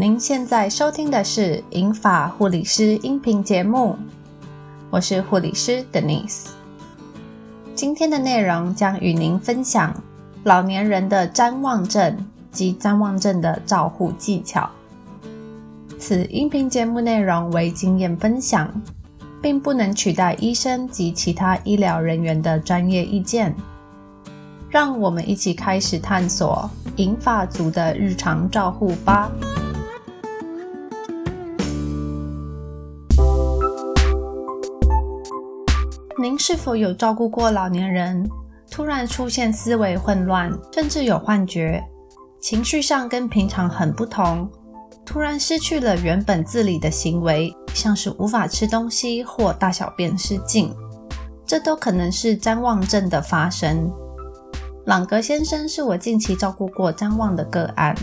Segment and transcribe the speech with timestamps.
[0.00, 3.96] 您现在收听的是《银发护理师》音频节目，
[4.90, 6.50] 我是护理师 Denise。
[7.74, 9.92] 今天的内容将与您分享
[10.44, 12.16] 老年人的谵妄症
[12.52, 14.70] 及谵妄症的照护技巧。
[15.98, 18.70] 此音频节目内容为经验分享，
[19.42, 23.52] 并不能取代医生及其他医疗人员的专业意见。
[24.70, 29.28] 让我们一起开始探索银发族的日常照护吧。
[36.20, 38.28] 您是否有照顾过老年人，
[38.68, 41.80] 突然出现思维混乱，甚至有幻觉，
[42.40, 44.50] 情绪上跟平常很不同，
[45.06, 50.74] 突然失去了原本自理的行为，像是无法吃东西或大小便失禁，
[51.46, 53.88] 这都可能是谵妄症的发生。
[54.86, 57.94] 朗格先生是我近期照顾过谵妄的个案，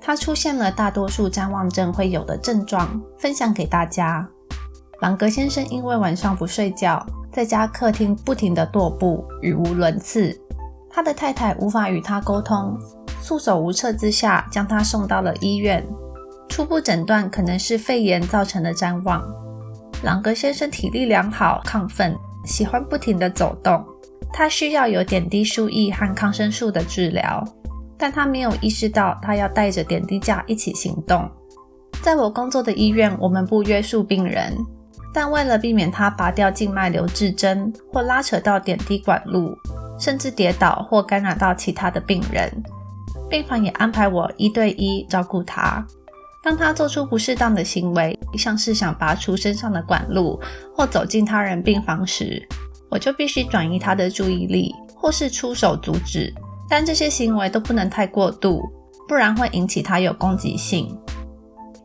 [0.00, 4.28] 他出现了大多数谵妄症会有的症状，分享给大家。
[5.00, 10.38] 朗格先生因为晚上不睡觉，在家客厅不停地踱步，语无伦次。
[10.90, 12.76] 他的太太无法与他沟通，
[13.22, 15.86] 束手无策之下，将他送到了医院。
[16.48, 19.22] 初步诊断可能是肺炎造成的谵妄。
[20.02, 23.84] 朗格先生体力良好，亢奋，喜欢不停地走动。
[24.32, 27.44] 他需要有点滴输液和抗生素的治疗，
[27.96, 31.28] 但他没有意识到他要带着点滴架一起行动。
[32.02, 34.56] 在我工作的医院，我们不约束病人，
[35.18, 39.52] 但为了避免他拔掉静脉留置针或拉扯到点滴管路，
[39.98, 42.48] 甚至跌倒或干扰到其他的病人，
[43.28, 45.84] 病房也安排我一对一照顾他。
[46.40, 50.40] 当他做出不适当的行为，像是想拔出身上的管路
[50.72, 52.40] 或走进他人病房时，
[52.88, 56.32] 我就必须转移他的注意力，或是出手阻止，
[56.68, 58.62] 但这些行为都不能太过度，
[59.08, 60.96] 不然会引起他有攻击性。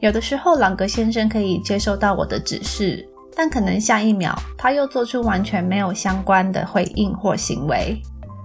[0.01, 3.03] 有的时候，朗格先生可以接受到我的指示，
[3.35, 8.01] 但可能下一秒他又做出完全没有相关的回应或行为。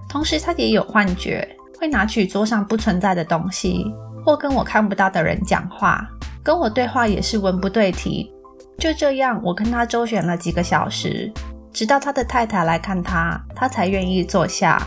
[0.09, 1.47] 同时，他也有幻觉，
[1.79, 3.85] 会拿取桌上不存在的东西，
[4.25, 6.07] 或跟我看不到的人讲话，
[6.43, 8.33] 跟我对话也是文不对题。
[8.77, 11.31] 就这样，我跟他周旋了几个小时。
[11.71, 14.81] 直到他的太太来看他，他才愿意坐下。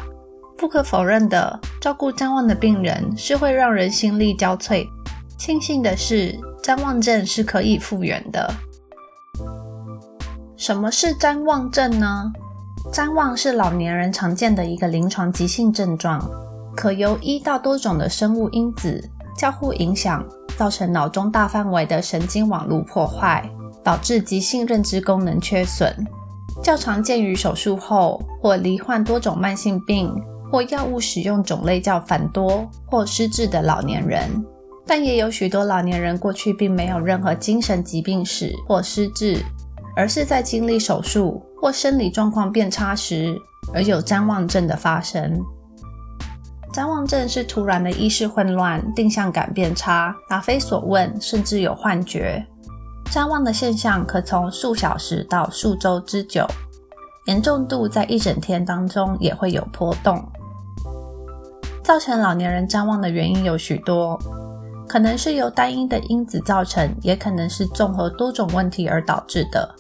[0.59, 4.87] 不可否认的，照顾张望的病人是会让人心力交瘁。
[5.38, 8.53] 庆幸的是，张望症是可以复原的。
[10.62, 12.33] 什么是谵妄症呢？
[12.93, 16.25] 谵妄是老年人常见的一个临床急性症状，
[16.77, 20.25] 可由一到多种的生物因子交互影响，
[20.56, 23.45] 造成脑中大范围的神经网络破坏，
[23.83, 25.93] 导致急性认知功能缺损。
[26.62, 30.15] 较常见于手术后或罹患多种慢性病
[30.49, 34.31] 或药物使用种类较繁多或失智的老年人，
[34.87, 39.44] 但也有许多老年人过去并没有任何精神疾病史或失智，
[39.94, 43.38] 而是在经历手术或生理状况变差时
[43.72, 45.41] 而有谵妄症的发生。
[46.72, 52.42] 谵妄症是突然的意识混乱、定向感变差、答非所问，甚至有幻觉。
[53.10, 56.47] 谵妄的现象可从数小时到数周之久，
[57.26, 60.26] 严重度在一整天当中也会有波动。
[61.84, 64.19] 造成老年人谵妄的原因有许多，
[64.92, 69.75] 可能是由单一的因子造成，也可能是综合多种问题而导致的，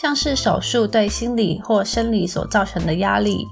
[0.00, 3.46] 像是手术对心理或生理所造成的压力、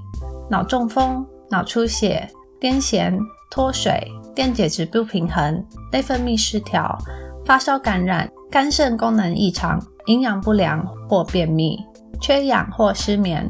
[0.49, 2.27] 脑中风、脑出血、
[2.59, 3.19] 癫痫、
[3.51, 6.97] 脱水、电解质不平衡、内分泌失调、
[7.45, 8.27] 发烧感染。
[8.49, 11.77] 肝肾功能异常、营养不良或便秘、
[12.19, 13.47] 缺氧或失眠、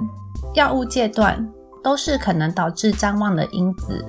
[0.55, 1.47] 药物戒断，
[1.81, 4.03] 都是可能导致谵妄的因子。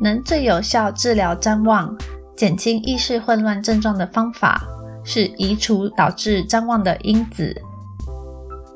[0.00, 1.94] 能最有效治疗谵妄、
[2.36, 4.62] 减轻意识混乱症状的方法，
[5.04, 7.54] 是移除导致谵妄的因子。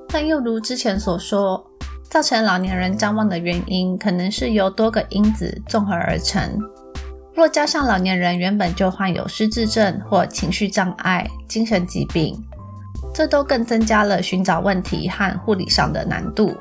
[0.09, 1.65] 但又如之前所说，
[2.11, 6.41] 造成老年人谵妄的原因，可能是由多个因子综合而成。
[7.35, 12.41] 若加上老年人原本就患有失智症或情绪障碍、精神疾病，
[13.13, 16.55] 这都更增加了寻找问题和护理上的难度。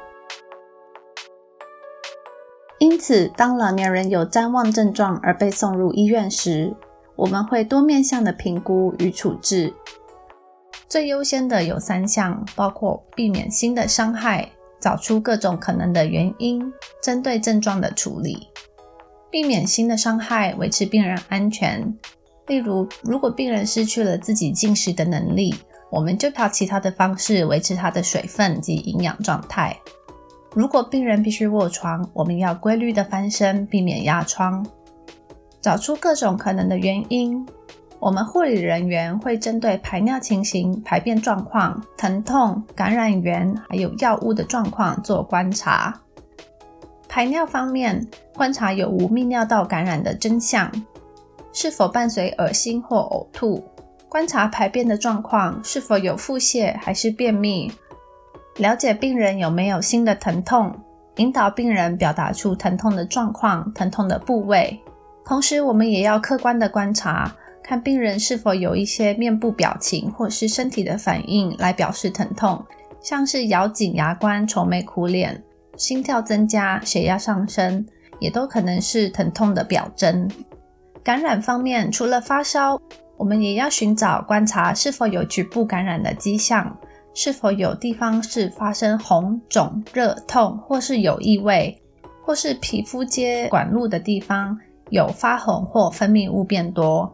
[3.03, 6.73] 因此，当老年人有谵妄症状而被送入医院时，
[7.17, 9.73] 我们会多面向的评估与处置。
[10.87, 16.63] 最优先的有三项，包括避免新的伤害、找出各种可能的原因、
[17.01, 18.47] 针对症状的处理。
[19.29, 21.93] 避免新的伤害，维持病人安全。
[22.47, 25.53] 例如，如果病人失去了自己进食的能力，
[25.91, 29.77] 我们就靠其他的方式维持他的水分及营养状态。
[30.53, 34.65] 如果病人必须卧床，我们要规律的翻身，避免压疮。
[35.59, 37.45] 找出各种可能的原因。
[37.99, 45.97] 我们护理人员会针对排尿情形、排便状况、疼痛、感染源还有药物的状况做观察。
[47.07, 48.05] 排尿方面，
[48.35, 50.69] 观察有无泌尿道感染的真相，
[51.53, 53.63] 是否伴随恶心或呕吐；
[54.09, 57.71] 观察排便的状况，是否有腹泻还是便秘；
[58.57, 60.73] 了解病人有没有新的疼痛，
[61.15, 64.79] 引导病人表达出疼痛的状况、疼痛的部位。
[65.25, 67.33] 同时，我们也要客观的观察。
[67.63, 72.61] 看病人是否有一些面部表情或是身体的反应来表示疼痛，
[73.01, 75.41] 像是咬紧牙关、愁眉苦脸、
[75.77, 77.85] 心跳增加、血压上升，
[78.19, 80.29] 也都可能是疼痛的表征。
[81.01, 82.77] 感染方面，除了发烧，
[83.15, 86.77] 我们也要寻找观察是否有局部感染的迹象，
[87.13, 91.79] 是否有地方是发生红肿、热痛，或是有异味，
[92.25, 94.57] 或是皮肤接管路的地方
[94.89, 97.11] 有发红或分泌物变多。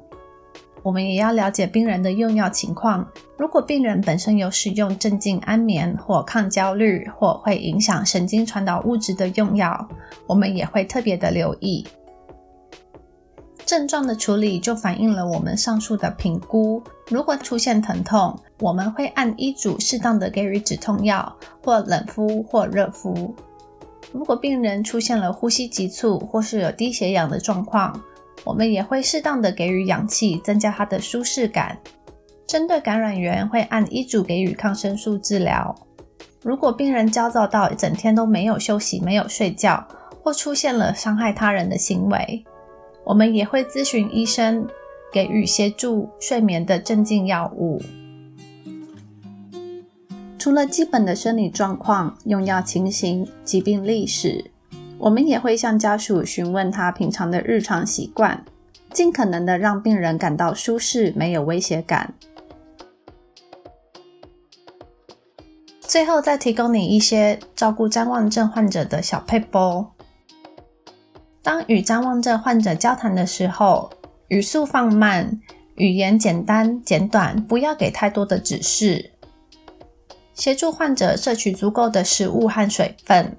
[0.81, 3.05] 我们也要了解病人的用药情况。
[3.37, 9.87] 如果病人本身有使用镇静安眠或抗焦虑或会影响神经传导物质的用药，
[10.25, 11.85] 我们也会特别的留意。
[13.69, 16.81] 症状的处理就反映了我们上述的评估。
[17.07, 21.31] 如果出现疼痛，我们会按医嘱适当的给予止痛药，
[21.63, 23.35] 或冷敷或热敷。
[24.11, 28.01] 如果病人出现了呼吸急促或是有低血氧的状况，
[28.43, 31.77] 我们也会适当的给予氧气，增加它的舒适感。
[32.47, 35.75] 针对感染源，会按医嘱给予抗生素治疗。
[36.41, 39.87] 如果病人焦躁到一整天都没有休息、没有睡觉，
[40.23, 42.43] 或出现了伤害他人的行为，
[43.09, 44.67] 我们也会咨询医生，
[45.11, 47.81] 给予协助睡眠的镇静药物。
[50.37, 54.51] 除了基本的生理状况、用药情形、疾病历史。
[54.99, 58.43] 我们也会向家属询问他平常的日常习惯，
[58.91, 62.13] 尽可能的让病人感到舒适，没有威胁感。
[65.79, 69.89] 最后再提供你一些照顾谵妄症患者的小配波。
[71.41, 73.89] 当与张望症患者交谈的时候，
[74.27, 75.39] 语速放慢，
[75.75, 79.11] 语言简单简短，不要给太多的指示。
[80.33, 83.37] 协助患者摄取足够的食物和水分。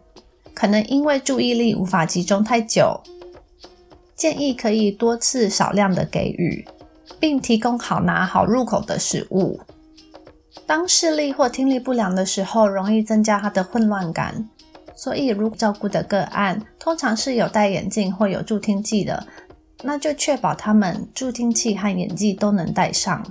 [0.53, 3.01] 可能因为注意力无法集中太久，
[4.15, 6.67] 建议可以多次少量的给予，
[7.19, 9.61] 并提供好拿好入口的食物。
[10.67, 14.49] 当视力或听力不良的时候，容易增加他的混乱感，
[15.03, 19.27] 所以如果照顾的个案通常是有戴眼镜或有助听器的，
[19.83, 23.25] 那就确保他们助听器和眼镜都能戴上。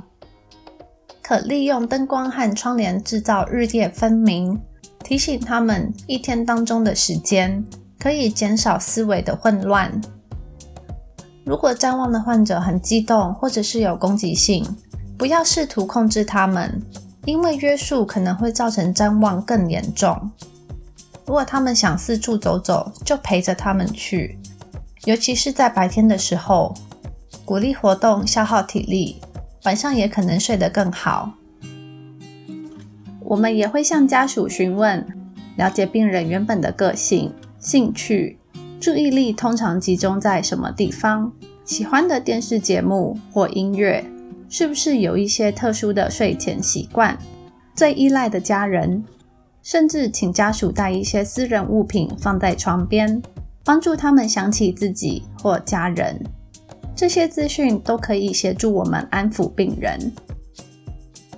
[1.22, 4.60] 可利用灯光和窗帘制造日夜分明。
[5.04, 7.64] 提醒他们一天当中的时间，
[8.00, 10.02] 可以减少思维的混乱。
[11.46, 14.66] 如果谵妄的患者很激动，或者是有攻击性，
[15.20, 16.82] 不要试图控制他们，
[17.26, 20.32] 因为约束可能会造成谵妄更严重。
[21.30, 24.40] 如果他们想四处走走，就陪着他们去，
[25.06, 26.74] 尤其是在白天的时候，
[27.46, 29.22] 鼓励活动消耗体力，
[29.64, 31.34] 晚上也可能睡得更好。
[33.20, 35.06] 我们也会向家属询问，
[35.56, 38.40] 了解病人原本的个性、兴趣、
[38.82, 41.32] 注意力通常集中在什么地方，
[41.64, 44.04] 喜欢的电视节目或音乐，
[44.50, 47.16] 是不是有一些特殊的睡前习惯，
[47.76, 49.06] 最依赖的家人，
[49.62, 53.22] 甚至请家属带一些私人物品放在床边，
[53.64, 56.20] 帮助他们想起自己或家人。
[56.96, 60.12] 这些资讯都可以协助我们安抚病人。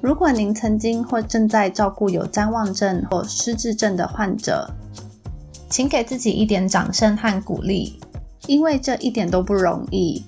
[0.01, 4.67] 如果您曾经或正在照顾有谵妄症或失智症的患者，
[5.69, 7.99] 请给自己一点掌声和鼓励，
[8.47, 10.23] 因为这一点都不容易。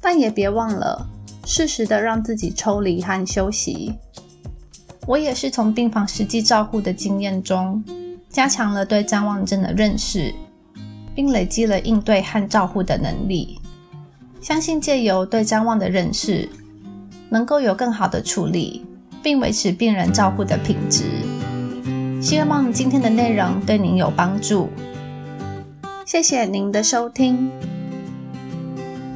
[0.00, 1.06] 但也别忘了
[1.44, 3.94] 适时的让自己抽离和休息。
[5.06, 7.82] 我也是从病房实际照护的经验中，
[8.30, 10.32] 加强了对谵妄症的认识，
[11.14, 13.60] 并累积了应对和照护的能力。
[14.40, 16.48] 相信借由对谵妄的认识。
[17.32, 18.84] 能够有更好的处理，
[19.22, 21.04] 并维持病人照护的品质。
[22.20, 24.68] 希望今天的内容对您有帮助。
[26.04, 27.50] 谢谢您的收听，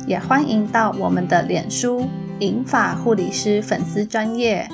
[0.07, 2.09] 也欢迎到我们的脸书
[2.41, 4.67] “银发护理师”粉丝专业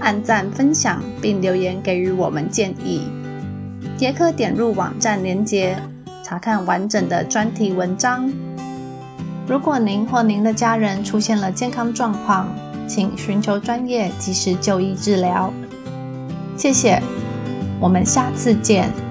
[0.00, 3.02] 按赞分享，并留言给予我们建议。
[3.98, 5.76] 也可点入网站连接，
[6.22, 8.30] 查看完整的专题文章。
[9.46, 12.48] 如果您或您的家人出现了健康状况，
[12.86, 15.52] 请寻求专业及时就医治疗。
[16.56, 17.02] 谢谢，
[17.80, 19.07] 我们下次见。